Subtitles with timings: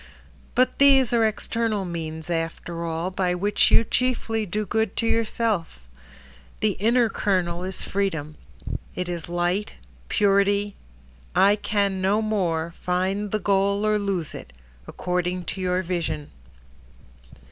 [0.55, 5.79] But these are external means after all By which you chiefly do good to yourself.
[6.61, 8.35] The inner kernel is freedom,
[8.95, 9.73] It is light,
[10.09, 10.75] purity—
[11.35, 14.53] I can no more, Find the goal or lose it,
[14.87, 16.31] according to your vision.